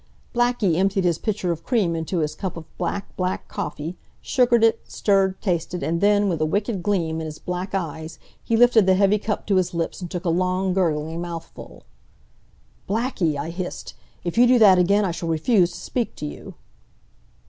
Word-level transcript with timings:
Blackie 0.33 0.77
emptied 0.77 1.03
his 1.03 1.19
pitcher 1.19 1.51
of 1.51 1.63
cream 1.63 1.95
into 1.95 2.21
his 2.21 2.33
cup 2.33 2.57
of 2.57 2.65
black, 2.79 3.15
black 3.15 3.47
coffee, 3.47 3.97
sugared 4.19 4.63
it, 4.63 4.79
stirred, 4.91 5.39
tasted, 5.43 5.83
and 5.83 6.01
then, 6.01 6.27
with 6.27 6.41
a 6.41 6.45
wicked 6.47 6.81
gleam 6.81 7.19
in 7.19 7.27
his 7.27 7.37
black 7.37 7.75
eyes 7.75 8.17
he 8.43 8.57
lifted 8.57 8.87
the 8.87 8.95
heavy 8.95 9.19
cup 9.19 9.45
to 9.45 9.57
his 9.57 9.75
lips 9.75 10.01
and 10.01 10.09
took 10.09 10.25
a 10.25 10.29
long, 10.29 10.73
gurgling 10.73 11.21
mouthful. 11.21 11.83
"Blackie," 12.89 13.37
I 13.37 13.51
hissed, 13.51 13.93
"if 14.23 14.39
you 14.39 14.47
do 14.47 14.57
that 14.57 14.79
again 14.79 15.05
I 15.05 15.11
shall 15.11 15.29
refuse 15.29 15.69
to 15.73 15.77
speak 15.77 16.15
to 16.15 16.25
you!" 16.25 16.55